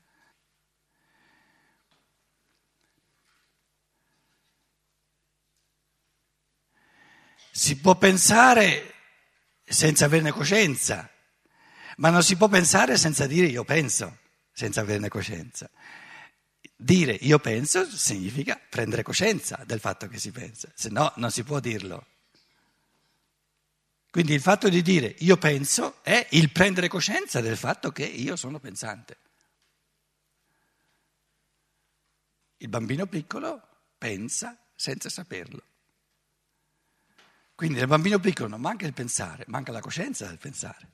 Si 7.51 7.75
può 7.79 7.97
pensare 7.97 8.93
senza 9.65 10.05
averne 10.05 10.31
coscienza, 10.31 11.11
ma 11.97 12.09
non 12.09 12.23
si 12.23 12.37
può 12.37 12.47
pensare 12.47 12.97
senza 12.97 13.27
dire 13.27 13.47
io 13.47 13.65
penso, 13.65 14.19
senza 14.53 14.79
averne 14.79 15.09
coscienza. 15.09 15.69
Dire 16.77 17.11
io 17.11 17.39
penso 17.39 17.85
significa 17.85 18.57
prendere 18.69 19.03
coscienza 19.03 19.61
del 19.65 19.81
fatto 19.81 20.07
che 20.07 20.17
si 20.17 20.31
pensa, 20.31 20.71
se 20.75 20.87
no 20.87 21.11
non 21.17 21.29
si 21.29 21.43
può 21.43 21.59
dirlo. 21.59 22.10
Quindi 24.11 24.33
il 24.33 24.41
fatto 24.41 24.67
di 24.67 24.81
dire 24.81 25.15
io 25.19 25.37
penso 25.37 26.03
è 26.03 26.27
il 26.31 26.51
prendere 26.51 26.89
coscienza 26.89 27.39
del 27.39 27.55
fatto 27.55 27.93
che 27.93 28.03
io 28.03 28.35
sono 28.35 28.59
pensante. 28.59 29.17
Il 32.57 32.67
bambino 32.67 33.07
piccolo 33.07 33.67
pensa 33.97 34.55
senza 34.75 35.09
saperlo. 35.09 35.63
Quindi 37.55 37.77
nel 37.77 37.87
bambino 37.87 38.19
piccolo 38.19 38.49
non 38.49 38.59
manca 38.59 38.85
il 38.85 38.93
pensare, 38.93 39.45
manca 39.47 39.71
la 39.71 39.79
coscienza 39.79 40.27
del 40.27 40.37
pensare. 40.37 40.89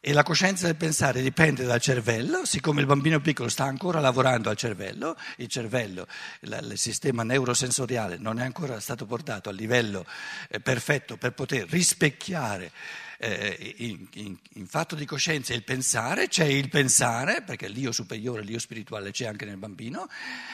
E 0.00 0.12
la 0.12 0.22
coscienza 0.22 0.66
del 0.66 0.76
pensare 0.76 1.20
dipende 1.20 1.64
dal 1.64 1.80
cervello, 1.80 2.44
siccome 2.44 2.80
il 2.80 2.86
bambino 2.86 3.20
piccolo 3.20 3.48
sta 3.48 3.64
ancora 3.64 3.98
lavorando 3.98 4.48
al 4.48 4.56
cervello, 4.56 5.16
il 5.38 5.48
cervello, 5.48 6.06
il 6.40 6.72
sistema 6.76 7.24
neurosensoriale 7.24 8.16
non 8.16 8.38
è 8.38 8.44
ancora 8.44 8.78
stato 8.78 9.06
portato 9.06 9.48
a 9.48 9.52
livello 9.52 10.06
eh, 10.48 10.60
perfetto 10.60 11.16
per 11.16 11.32
poter 11.32 11.68
rispecchiare 11.68 12.70
eh, 13.18 13.74
in, 13.78 14.06
in, 14.14 14.36
in, 14.54 14.66
fatto 14.66 14.94
di 14.94 15.04
coscienza 15.04 15.52
il 15.52 15.64
pensare, 15.64 16.28
c'è 16.28 16.44
il 16.44 16.68
pensare, 16.68 17.42
perché 17.42 17.66
l'io 17.66 17.90
superiore, 17.90 18.42
l'io 18.42 18.60
spirituale 18.60 19.10
c'è 19.10 19.26
anche 19.26 19.44
nel 19.44 19.56
bambino, 19.56 20.08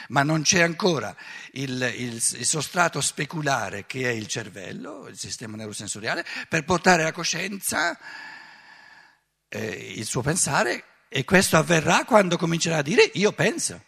ma 0.09 0.23
non 0.23 0.41
c'è 0.41 0.61
ancora 0.61 1.15
il, 1.51 1.93
il, 1.95 2.13
il 2.13 2.45
sostrato 2.45 2.99
speculare 3.01 3.85
che 3.85 4.09
è 4.09 4.13
il 4.13 4.25
cervello, 4.25 5.07
il 5.07 5.17
sistema 5.17 5.55
neurosensoriale, 5.55 6.25
per 6.49 6.63
portare 6.63 7.03
la 7.03 7.11
coscienza 7.11 7.97
eh, 9.55 9.93
il 9.95 10.05
suo 10.05 10.21
pensare 10.21 10.83
e 11.07 11.23
questo 11.23 11.55
avverrà 11.55 12.03
quando 12.03 12.37
comincerà 12.37 12.77
a 12.77 12.81
dire 12.81 13.09
io 13.13 13.31
penso. 13.31 13.83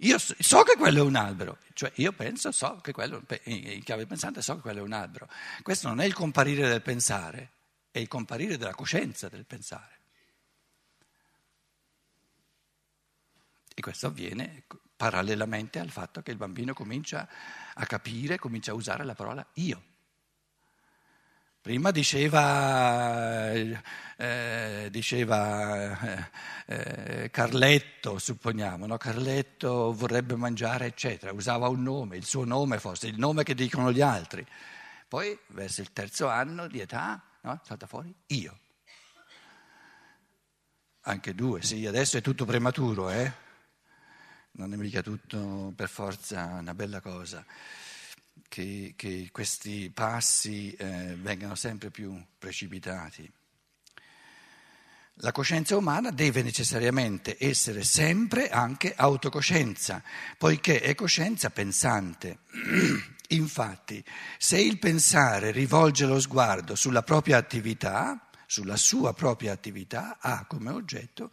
Io 0.00 0.18
so 0.18 0.62
che 0.62 0.76
quello 0.76 0.98
è 0.98 1.02
un 1.02 1.16
albero, 1.16 1.58
cioè 1.72 1.90
io 1.94 2.12
penso, 2.12 2.52
so 2.52 2.80
che 2.82 2.92
quello, 2.92 3.22
in 3.44 3.82
chiave 3.82 4.04
pensante 4.04 4.42
so 4.42 4.56
che 4.56 4.60
quello 4.60 4.80
è 4.80 4.82
un 4.82 4.92
albero. 4.92 5.26
Questo 5.62 5.88
non 5.88 6.00
è 6.00 6.04
il 6.04 6.12
comparire 6.12 6.68
del 6.68 6.82
pensare, 6.82 7.52
è 7.90 7.98
il 7.98 8.08
comparire 8.08 8.58
della 8.58 8.74
coscienza 8.74 9.30
del 9.30 9.46
pensare. 9.46 9.94
E 13.74 13.80
questo 13.80 14.08
avviene 14.08 14.64
parallelamente 14.96 15.78
al 15.78 15.90
fatto 15.90 16.20
che 16.20 16.30
il 16.30 16.36
bambino 16.36 16.74
comincia 16.74 17.26
a 17.72 17.86
capire, 17.86 18.38
comincia 18.38 18.72
a 18.72 18.74
usare 18.74 19.02
la 19.02 19.14
parola 19.14 19.46
io. 19.54 19.95
Prima 21.66 21.90
diceva, 21.90 23.50
eh, 24.16 24.88
diceva 24.88 25.98
eh, 25.98 26.30
eh, 26.66 27.30
Carletto, 27.32 28.20
supponiamo, 28.20 28.86
no? 28.86 28.96
Carletto 28.98 29.92
vorrebbe 29.92 30.36
mangiare, 30.36 30.86
eccetera, 30.86 31.32
usava 31.32 31.66
un 31.66 31.82
nome, 31.82 32.16
il 32.16 32.24
suo 32.24 32.44
nome 32.44 32.78
forse, 32.78 33.08
il 33.08 33.18
nome 33.18 33.42
che 33.42 33.56
dicono 33.56 33.90
gli 33.90 34.00
altri. 34.00 34.46
Poi, 35.08 35.36
verso 35.48 35.80
il 35.80 35.92
terzo 35.92 36.28
anno 36.28 36.68
di 36.68 36.78
età, 36.78 37.20
no? 37.40 37.60
salta 37.64 37.88
fuori 37.88 38.14
io. 38.26 38.58
Anche 41.00 41.34
due, 41.34 41.62
sì, 41.62 41.84
adesso 41.84 42.16
è 42.16 42.20
tutto 42.20 42.44
prematuro, 42.44 43.10
eh? 43.10 43.32
Non 44.52 44.72
è 44.72 44.76
mica 44.76 45.02
tutto 45.02 45.72
per 45.74 45.88
forza 45.88 46.44
una 46.60 46.74
bella 46.76 47.00
cosa 47.00 47.44
che, 48.48 48.94
che 48.96 49.28
questi 49.32 49.90
passi 49.90 50.72
eh, 50.72 51.16
vengano 51.20 51.54
sempre 51.54 51.90
più 51.90 52.20
precipitati. 52.38 53.30
La 55.20 55.32
coscienza 55.32 55.76
umana 55.76 56.10
deve 56.10 56.42
necessariamente 56.42 57.36
essere 57.38 57.84
sempre 57.84 58.50
anche 58.50 58.94
autocoscienza, 58.94 60.02
poiché 60.36 60.80
è 60.80 60.94
coscienza 60.94 61.48
pensante. 61.48 62.40
Infatti, 63.28 64.04
se 64.38 64.60
il 64.60 64.78
pensare 64.78 65.52
rivolge 65.52 66.04
lo 66.04 66.20
sguardo 66.20 66.74
sulla 66.74 67.02
propria 67.02 67.38
attività, 67.38 68.28
sulla 68.46 68.76
sua 68.76 69.14
propria 69.14 69.52
attività, 69.52 70.18
ha 70.20 70.44
come 70.44 70.70
oggetto 70.70 71.30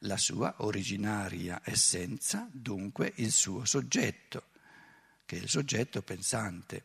la 0.00 0.18
sua 0.18 0.54
originaria 0.58 1.62
essenza, 1.64 2.46
dunque 2.52 3.12
il 3.16 3.32
suo 3.32 3.64
soggetto 3.64 4.48
che 5.26 5.36
è 5.36 5.40
il 5.40 5.48
soggetto 5.48 6.02
pensante. 6.02 6.84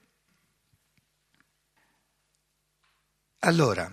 Allora, 3.43 3.89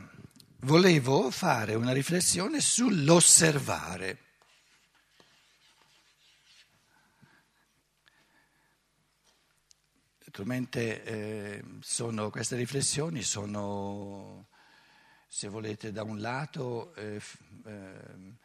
volevo 0.60 1.30
fare 1.30 1.74
una 1.74 1.92
riflessione 1.92 2.60
sull'osservare. 2.60 4.24
Naturalmente 10.24 11.04
eh, 11.04 11.64
queste 12.30 12.56
riflessioni 12.56 13.22
sono, 13.22 14.48
se 15.26 15.48
volete, 15.48 15.92
da 15.92 16.02
un 16.02 16.20
lato 16.20 16.94
eh, 16.94 17.20
eh, 17.64 17.70
eh, 17.70 18.36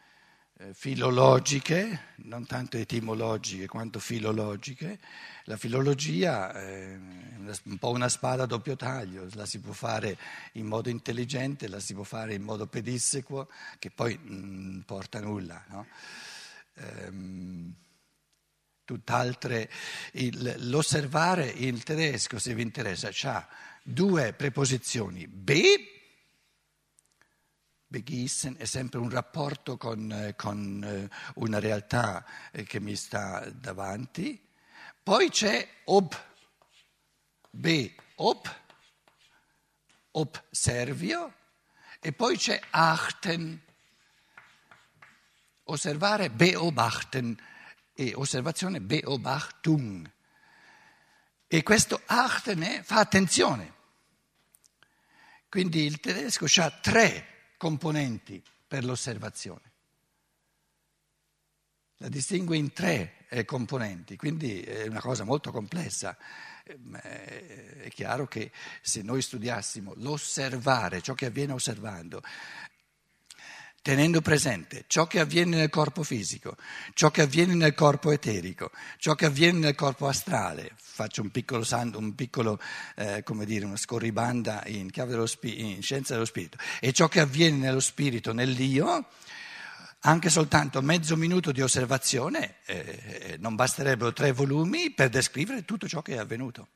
filologiche, 0.74 2.13
non 2.18 2.46
tanto 2.46 2.78
etimologiche 2.78 3.68
quanto 3.68 4.00
filologiche. 4.00 5.00
La 5.46 5.58
filologia 5.58 6.54
è 6.54 6.94
un 6.96 7.78
po' 7.80 7.89
una 7.89 8.08
spada 8.08 8.44
a 8.44 8.46
doppio 8.46 8.76
taglio, 8.76 9.28
la 9.34 9.46
si 9.46 9.60
può 9.60 9.74
fare 9.74 10.18
in 10.54 10.66
modo 10.66 10.89
intelligente, 10.89 11.68
la 11.68 11.80
si 11.80 11.94
può 11.94 12.04
fare 12.04 12.34
in 12.34 12.44
modo 12.44 12.68
pedissequo, 12.68 13.50
che 13.80 13.89
poi 13.92 14.18
non 14.24 14.84
porta 14.86 15.20
nulla. 15.20 15.63
No? 15.68 15.88
Ehm, 16.76 17.74
tutt'altre, 18.86 19.70
il, 20.13 20.56
l'osservare 20.70 21.48
il 21.48 21.84
tedesco, 21.84 22.39
se 22.39 22.54
vi 22.54 22.62
interessa, 22.62 23.10
ha 23.24 23.48
due 23.82 24.34
preposizioni, 24.34 25.28
be 25.28 25.92
Begießen 27.93 28.58
è 28.58 28.65
sempre 28.65 28.97
un 28.97 29.12
rapporto 29.12 29.77
con, 29.77 30.12
eh, 30.12 30.36
con 30.36 30.84
eh, 30.84 31.15
una 31.36 31.60
realtà 31.60 32.25
eh, 32.51 32.63
che 32.63 32.79
mi 32.79 32.95
sta 32.95 33.47
davanti. 33.51 34.43
Poi 35.03 35.29
c'è 35.29 35.67
ob, 35.84 36.19
be, 37.51 37.93
ob, 38.15 38.56
observio, 40.10 41.34
e 41.99 42.13
poi 42.13 42.36
c'è 42.36 42.60
achten, 42.71 43.62
osservare, 45.65 46.32
beobachten, 46.32 47.39
e 47.93 48.13
osservazione, 48.15 48.82
beobachtung. 48.82 50.12
E 51.45 51.62
questo 51.62 52.01
achtene 52.08 52.82
fa 52.82 52.97
attenzione. 52.97 53.71
Quindi 55.47 55.86
il 55.86 55.99
tedesco 55.99 56.47
ha 56.60 56.71
tre 56.71 57.33
componenti 57.63 58.43
per 58.67 58.84
l'osservazione. 58.84 59.71
La 61.99 62.10
distingue 62.10 62.58
in 62.58 62.73
tre 62.73 63.26
eh, 63.30 63.45
componenti, 63.45 64.17
quindi 64.17 64.60
è 64.60 64.86
una 64.86 64.99
cosa 64.99 65.23
molto 65.23 65.49
complessa. 65.49 66.17
Ehm, 66.65 66.97
è 66.97 67.88
chiaro 67.89 68.28
che 68.28 68.52
se 68.82 69.02
noi 69.02 69.21
studiassimo 69.21 69.93
l'osservare, 69.95 70.99
ciò 70.99 71.13
che 71.13 71.28
avviene 71.28 71.54
osservando, 71.54 72.21
tenendo 73.84 74.22
presente 74.22 74.86
ciò 74.88 75.06
che 75.08 75.19
avviene 75.19 75.58
nel 75.58 75.69
corpo 75.69 76.04
fisico, 76.04 76.56
ciò 76.93 77.12
che 77.12 77.22
avviene 77.22 77.54
nel 77.54 77.74
corpo 77.76 78.12
eterico, 78.12 78.72
ciò 78.98 79.13
che 79.13 79.26
avviene 79.26 79.60
nel 79.60 79.76
corpo 79.76 80.08
astrale, 80.08 80.72
faccio 80.78 81.22
un 81.22 81.30
piccolo, 81.30 81.65
un 81.96 82.15
piccolo 82.15 82.60
eh, 82.96 83.24
come 83.24 83.46
dire, 83.46 83.65
una 83.65 83.76
scorribanda 83.76 84.63
in, 84.67 84.89
in 85.41 85.82
scienza 85.82 86.13
dello 86.13 86.24
spirito, 86.24 86.58
e 86.80 86.93
ciò 86.93 87.10
che 87.10 87.19
avviene 87.19 87.58
nello 87.58 87.82
spirito, 87.82 88.32
nell'io, 88.32 89.06
anche 90.00 90.30
soltanto 90.30 90.82
mezzo 90.82 91.17
minuto 91.17 91.52
di 91.52 91.62
osservazione, 91.62 92.56
eh, 92.65 93.36
non 93.39 93.56
basterebbero 93.56 94.13
tre 94.13 94.32
volumi 94.32 94.91
per 94.91 95.10
descrivere 95.10 95.65
tutto 95.65 95.89
ciò 95.89 96.02
che 96.02 96.13
è 96.13 96.19
avvenuto. 96.19 96.69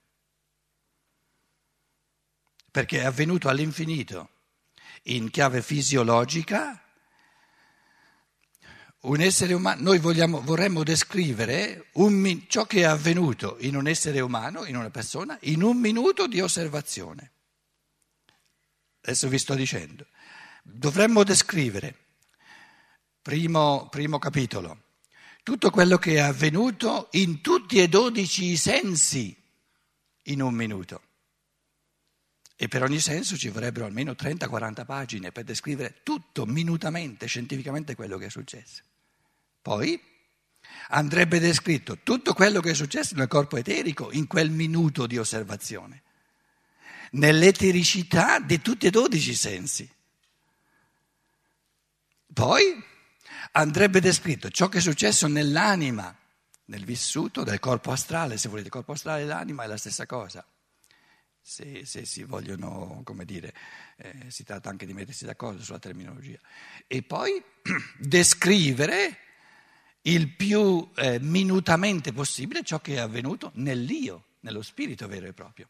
Perché 2.70 3.00
è 3.00 3.06
avvenuto 3.06 3.48
all'infinito 3.48 4.30
in 5.04 5.30
chiave 5.30 5.62
fisiologica, 5.62 6.82
un 9.02 9.22
essere 9.22 9.54
umano, 9.54 9.82
noi 9.82 10.00
vogliamo, 10.00 10.42
vorremmo 10.42 10.84
descrivere 10.84 11.88
un, 11.94 12.46
ciò 12.48 12.66
che 12.66 12.80
è 12.80 12.84
avvenuto 12.84 13.58
in 13.60 13.76
un 13.76 13.88
essere 13.88 14.20
umano, 14.20 14.66
in 14.66 14.76
una 14.76 14.90
persona, 14.90 15.38
in 15.42 15.62
un 15.62 15.78
minuto 15.78 16.28
di 16.28 16.42
osservazione. 16.42 17.32
Adesso 19.02 19.30
vi 19.30 19.38
sto 19.38 19.54
dicendo. 19.54 20.06
Dovremmo 20.64 21.24
descrivere, 21.24 21.96
primo, 23.22 23.88
primo 23.90 24.20
capitolo, 24.20 24.84
tutto 25.44 25.70
quello 25.70 25.98
che 25.98 26.16
è 26.16 26.20
avvenuto 26.20 27.08
in 27.12 27.40
tutti 27.40 27.80
e 27.80 27.88
dodici 27.88 28.46
i 28.46 28.58
sensi 28.58 29.34
in 30.24 30.42
un 30.42 30.54
minuto. 30.54 31.04
E 32.60 32.68
per 32.68 32.84
ogni 32.84 33.00
senso 33.00 33.38
ci 33.38 33.50
vorrebbero 33.50 33.86
almeno 33.86 34.12
30-40 34.12 34.84
pagine 34.84 35.32
per 35.32 35.44
descrivere 35.44 36.02
tutto 36.04 36.46
minutamente, 36.46 37.28
scientificamente 37.28 37.96
quello 37.96 38.18
che 38.18 38.26
è 38.26 38.30
successo. 38.30 38.82
Poi 39.68 40.02
andrebbe 40.92 41.40
descritto 41.40 41.98
tutto 41.98 42.34
quello 42.34 42.62
che 42.62 42.70
è 42.70 42.74
successo 42.74 43.16
nel 43.16 43.28
corpo 43.28 43.58
eterico 43.58 44.14
in 44.14 44.26
quel 44.26 44.50
minuto 44.50 45.06
di 45.08 45.18
osservazione, 45.18 46.04
nell'etericità 47.12 48.40
di 48.40 48.62
tutti 48.62 48.86
e 48.86 48.92
dodici 48.92 49.32
i 49.32 49.36
sensi. 49.36 49.94
Poi 52.32 52.82
andrebbe 53.52 54.00
descritto 54.00 54.50
ciò 54.50 54.70
che 54.70 54.78
è 54.78 54.82
successo 54.82 55.28
nell'anima, 55.28 56.18
nel 56.68 56.86
vissuto 56.86 57.44
del 57.44 57.60
corpo 57.60 57.92
astrale, 57.92 58.38
se 58.38 58.48
volete, 58.48 58.68
il 58.68 58.74
corpo 58.74 58.94
astrale 58.94 59.24
e 59.24 59.26
l'anima 59.26 59.66
è 59.66 59.68
la 59.68 59.76
stessa 59.76 60.06
cosa 60.06 60.48
se, 61.42 61.84
se, 61.84 62.06
si 62.06 62.24
vogliono, 62.24 63.02
come 63.04 63.26
dire, 63.26 63.54
eh, 63.98 64.28
si 64.30 64.46
tratta 64.46 64.70
anche 64.70 64.86
di 64.86 64.94
mettersi 64.94 65.26
d'accordo 65.26 65.62
sulla 65.62 65.80
terminologia. 65.80 66.40
E 66.88 67.04
poi 67.04 67.44
descrivere 68.00 69.26
il 70.08 70.30
più 70.30 70.90
eh, 70.96 71.20
minutamente 71.20 72.14
possibile 72.14 72.64
ciò 72.64 72.80
che 72.80 72.96
è 72.96 73.00
avvenuto 73.00 73.52
nell'io, 73.56 74.26
nello 74.42 74.62
spirito 74.62 75.08
vero 75.08 75.28
e 75.28 75.34
proprio. 75.34 75.68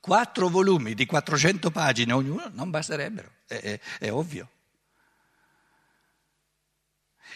Quattro 0.00 0.48
volumi 0.48 0.94
di 0.94 1.06
400 1.06 1.70
pagine 1.70 2.12
ognuno 2.12 2.50
non 2.52 2.70
basterebbero, 2.70 3.30
è, 3.46 3.54
è, 3.54 3.80
è 3.98 4.10
ovvio. 4.10 4.50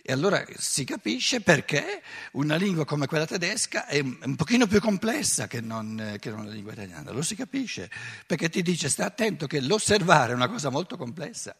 E 0.02 0.12
allora 0.12 0.44
si 0.56 0.84
capisce 0.84 1.40
perché 1.40 2.02
una 2.32 2.56
lingua 2.56 2.84
come 2.84 3.06
quella 3.06 3.26
tedesca 3.26 3.86
è 3.86 4.00
un 4.00 4.34
pochino 4.34 4.66
più 4.66 4.80
complessa 4.80 5.46
che 5.46 5.60
non, 5.60 6.16
che 6.18 6.30
non 6.30 6.46
la 6.46 6.52
lingua 6.52 6.72
italiana, 6.72 7.12
lo 7.12 7.22
si 7.22 7.36
capisce, 7.36 7.88
perché 8.26 8.48
ti 8.48 8.60
dice 8.62 8.88
sta 8.88 9.04
attento 9.04 9.46
che 9.46 9.60
l'osservare 9.60 10.32
è 10.32 10.34
una 10.34 10.48
cosa 10.48 10.68
molto 10.68 10.96
complessa. 10.96 11.56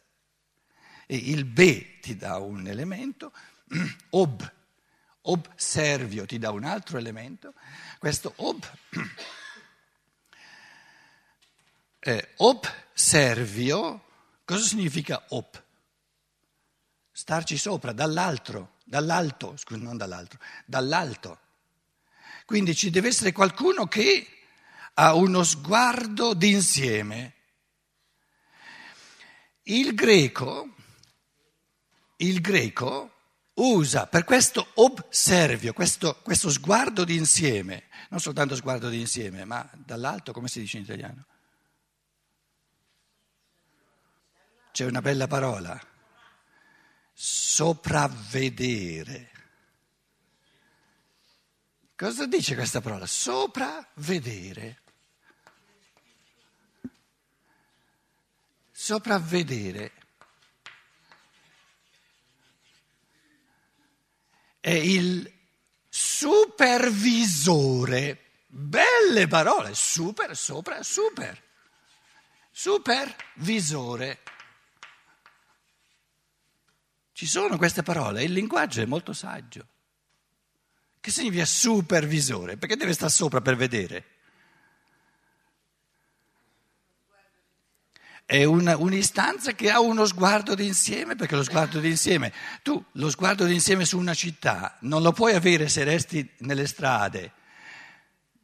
E 1.07 1.17
il 1.17 1.45
be 1.45 2.01
ti 2.01 2.17
dà 2.17 2.39
un 2.39 2.67
elemento, 2.67 3.33
ob, 4.11 4.53
observio 5.23 6.27
ti 6.27 6.39
dà 6.39 6.51
un 6.51 6.65
altro 6.65 6.99
elemento, 6.99 7.55
questo 7.99 8.33
ob, 8.37 8.65
eh, 12.01 12.29
observio, 12.37 14.05
cosa 14.45 14.65
significa 14.65 15.25
ob? 15.29 15.63
starci 17.17 17.57
sopra, 17.57 17.93
dall'altro, 17.93 18.75
dall'alto, 18.85 19.57
scusa, 19.57 19.81
non 19.81 19.97
dall'altro, 19.97 20.41
dall'alto. 20.67 21.39
Quindi 22.45 22.75
ci 22.75 22.91
deve 22.91 23.09
essere 23.09 23.31
qualcuno 23.31 23.87
che 23.87 24.27
ha 24.95 25.15
uno 25.15 25.45
sguardo 25.45 26.35
d'insieme. 26.35 27.35
Il 29.63 29.95
greco, 29.95 30.75
il 32.17 32.41
greco 32.41 33.14
usa 33.55 34.07
per 34.07 34.25
questo 34.25 34.67
observio, 34.75 35.73
questo, 35.73 36.21
questo 36.23 36.51
sguardo 36.51 37.05
d'insieme, 37.05 37.85
non 38.11 38.21
soltanto 38.21 38.57
sguardo 38.57 38.89
d'insieme, 38.89 39.45
ma 39.45 39.69
dall'alto, 39.75 40.33
come 40.33 40.49
si 40.49 40.61
dice 40.61 40.79
in 40.79 40.85
italiano? 40.85 41.27
C'è 44.73 44.85
una 44.85 45.01
bella 45.01 45.27
parola 45.27 45.81
sopravvedere. 47.15 49.31
Cosa 51.97 52.27
dice 52.27 52.57
questa 52.57 52.81
parola? 52.81 53.07
Sopravvedere. 53.07 54.83
Sopravvedere. 58.73 59.93
È 64.65 64.71
il 64.71 65.31
supervisore. 65.91 66.47
Belle 68.47 69.27
parole, 69.27 69.75
super, 69.75 70.35
sopra, 70.35 70.83
super. 70.83 71.39
Supervisore. 72.51 74.23
Ci 77.13 77.27
sono 77.27 77.59
queste 77.59 77.83
parole, 77.83 78.25
il 78.25 78.33
linguaggio 78.33 78.81
è 78.81 78.87
molto 78.87 79.13
saggio. 79.13 79.67
Che 80.99 81.11
significa 81.11 81.45
supervisore? 81.45 82.57
Perché 82.57 82.77
deve 82.77 82.95
stare 82.95 83.11
sopra 83.11 83.43
per 83.43 83.57
vedere? 83.57 84.14
È 88.27 88.43
una, 88.45 88.77
un'istanza 88.77 89.53
che 89.53 89.71
ha 89.71 89.81
uno 89.81 90.07
sguardo 90.07 90.55
d'insieme, 90.55 91.15
perché 91.15 91.37
lo 91.37 91.43
sguardo 91.43 91.79
d'insieme, 91.79 92.33
tu 92.63 92.83
lo 92.93 93.11
sguardo 93.11 93.45
d'insieme 93.45 93.85
su 93.85 93.99
una 93.99 94.15
città 94.15 94.77
non 94.81 95.03
lo 95.03 95.13
puoi 95.13 95.35
avere 95.35 95.69
se 95.69 95.85
resti 95.85 96.29
nelle 96.39 96.67
strade, 96.67 97.33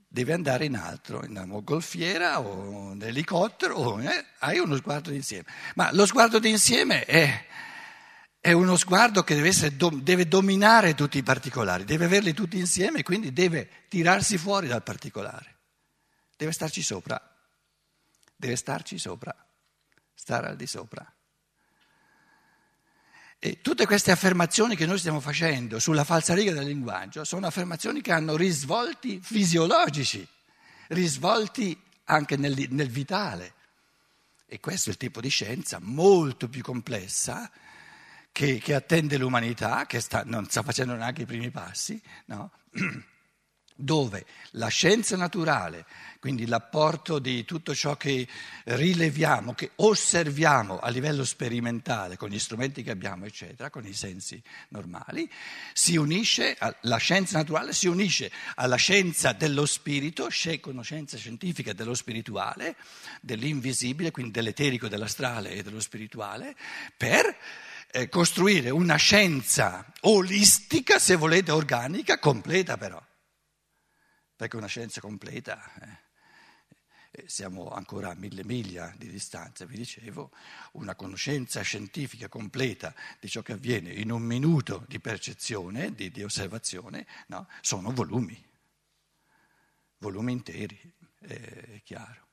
devi 0.06 0.32
andare 0.32 0.66
in 0.66 0.76
altro, 0.76 1.24
in 1.24 1.30
una 1.30 1.60
golfiera 1.60 2.40
o 2.40 2.92
in 2.92 3.02
elicottero, 3.02 3.74
o, 3.76 4.02
eh, 4.02 4.26
hai 4.40 4.58
uno 4.58 4.76
sguardo 4.76 5.10
d'insieme. 5.10 5.44
Ma 5.76 5.90
lo 5.92 6.04
sguardo 6.04 6.38
d'insieme 6.38 7.04
è 7.04 7.46
è 8.42 8.52
uno 8.52 8.76
sguardo 8.76 9.22
che 9.22 9.34
deve, 9.34 9.48
essere, 9.48 9.76
deve, 9.76 10.26
dominare 10.26 10.94
tutti 10.94 11.18
i 11.18 11.22
particolari, 11.22 11.84
deve 11.84 12.06
averli 12.06 12.32
tutti 12.32 12.58
insieme, 12.58 13.02
quindi 13.02 13.34
deve 13.34 13.68
tirarsi 13.88 14.38
fuori 14.38 14.66
dal 14.66 14.82
particolare. 14.82 15.58
Deve 16.38 16.52
starci 16.52 16.80
sopra, 16.80 17.20
deve 18.34 18.56
starci 18.56 18.98
sopra, 18.98 19.34
stare 20.20 20.48
al 20.48 20.56
di 20.56 20.66
sopra. 20.66 21.10
E 23.38 23.62
tutte 23.62 23.86
queste 23.86 24.10
affermazioni 24.10 24.76
che 24.76 24.84
noi 24.84 24.98
stiamo 24.98 25.18
facendo 25.18 25.78
sulla 25.78 26.04
falsa 26.04 26.34
riga 26.34 26.52
del 26.52 26.66
linguaggio 26.66 27.24
sono 27.24 27.46
affermazioni 27.46 28.02
che 28.02 28.12
hanno 28.12 28.36
risvolti 28.36 29.18
fisiologici, 29.22 30.26
risvolti 30.88 31.80
anche 32.04 32.36
nel, 32.36 32.66
nel 32.68 32.90
vitale. 32.90 33.54
E 34.44 34.60
questo 34.60 34.90
è 34.90 34.92
il 34.92 34.98
tipo 34.98 35.22
di 35.22 35.30
scienza 35.30 35.78
molto 35.80 36.50
più 36.50 36.60
complessa 36.60 37.50
che, 38.30 38.58
che 38.58 38.74
attende 38.74 39.16
l'umanità, 39.16 39.86
che 39.86 40.00
sta, 40.00 40.22
non 40.26 40.46
sta 40.50 40.62
facendo 40.62 40.94
neanche 40.94 41.22
i 41.22 41.26
primi 41.26 41.50
passi, 41.50 41.98
no? 42.26 42.52
dove 43.80 44.24
la 44.52 44.68
scienza 44.68 45.16
naturale, 45.16 45.86
quindi 46.20 46.46
l'apporto 46.46 47.18
di 47.18 47.44
tutto 47.44 47.74
ciò 47.74 47.96
che 47.96 48.28
rileviamo, 48.64 49.54
che 49.54 49.70
osserviamo 49.76 50.78
a 50.78 50.90
livello 50.90 51.24
sperimentale 51.24 52.16
con 52.16 52.28
gli 52.28 52.38
strumenti 52.38 52.82
che 52.82 52.90
abbiamo, 52.90 53.24
eccetera, 53.24 53.70
con 53.70 53.86
i 53.86 53.94
sensi 53.94 54.40
normali, 54.68 55.28
si 55.72 55.96
unisce, 55.96 56.58
la 56.82 56.98
scienza 56.98 57.38
naturale 57.38 57.72
si 57.72 57.86
unisce 57.86 58.30
alla 58.56 58.76
scienza 58.76 59.32
dello 59.32 59.64
spirito, 59.64 60.28
conoscenza 60.60 61.16
scientifica 61.16 61.72
dello 61.72 61.94
spirituale, 61.94 62.76
dell'invisibile, 63.22 64.10
quindi 64.10 64.32
dell'eterico, 64.32 64.88
dell'astrale 64.88 65.52
e 65.52 65.62
dello 65.62 65.80
spirituale, 65.80 66.54
per 66.96 67.34
eh, 67.92 68.08
costruire 68.08 68.70
una 68.70 68.96
scienza 68.96 69.86
olistica, 70.02 70.98
se 70.98 71.16
volete 71.16 71.50
organica, 71.50 72.18
completa 72.18 72.76
però 72.76 73.02
perché 74.40 74.56
una 74.56 74.68
scienza 74.68 75.02
completa, 75.02 75.70
eh, 77.10 77.28
siamo 77.28 77.68
ancora 77.68 78.12
a 78.12 78.14
mille 78.14 78.42
miglia 78.42 78.90
di 78.96 79.10
distanza, 79.10 79.66
vi 79.66 79.76
dicevo, 79.76 80.30
una 80.72 80.94
conoscenza 80.94 81.60
scientifica 81.60 82.26
completa 82.28 82.94
di 83.20 83.28
ciò 83.28 83.42
che 83.42 83.52
avviene 83.52 83.92
in 83.92 84.10
un 84.10 84.22
minuto 84.22 84.86
di 84.88 84.98
percezione, 84.98 85.92
di, 85.92 86.10
di 86.10 86.22
osservazione, 86.22 87.06
no? 87.26 87.48
sono 87.60 87.92
volumi, 87.92 88.42
volumi 89.98 90.32
interi, 90.32 90.90
è 91.18 91.82
chiaro. 91.84 92.28